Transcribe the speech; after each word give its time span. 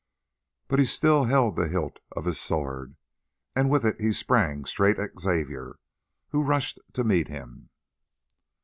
But 0.67 0.79
he 0.79 0.85
still 0.85 1.25
held 1.25 1.55
the 1.55 1.67
hilt 1.67 1.99
of 2.13 2.25
his 2.25 2.41
sword, 2.41 2.95
and 3.55 3.69
with 3.69 3.85
it 3.85 4.01
he 4.01 4.11
sprang 4.11 4.65
straight 4.65 4.97
at 4.97 5.19
Xavier, 5.19 5.75
who 6.29 6.41
rushed 6.43 6.79
to 6.93 7.03
meet 7.03 7.27
him. 7.27 7.69